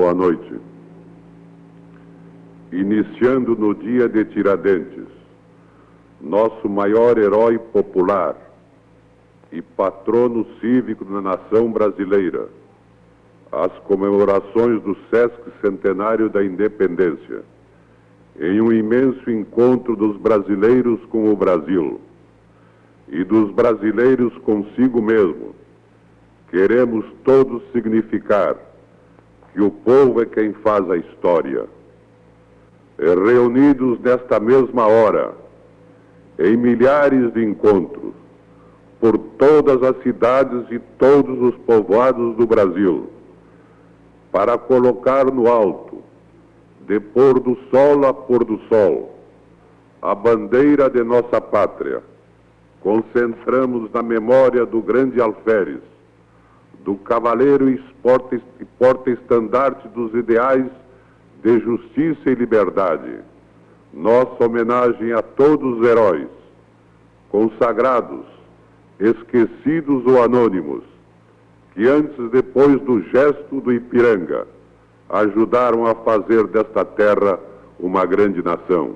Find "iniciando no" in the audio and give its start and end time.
2.70-3.74